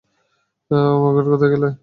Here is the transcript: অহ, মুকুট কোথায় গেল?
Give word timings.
অহ, 0.71 0.93
মুকুট 1.03 1.25
কোথায় 1.31 1.51
গেল? 1.53 1.63